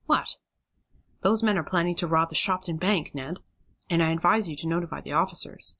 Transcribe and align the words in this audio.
"What?" 0.07 0.37
"Those 1.21 1.43
men 1.43 1.59
are 1.59 1.63
planning 1.63 1.93
to 1.97 2.07
rob 2.07 2.29
the 2.29 2.35
Shopton 2.35 2.77
Bank, 2.77 3.11
Ned! 3.13 3.37
And 3.87 4.01
I 4.01 4.09
advise 4.09 4.49
you 4.49 4.55
to 4.55 4.67
notify 4.67 4.99
the 5.01 5.13
officers. 5.13 5.69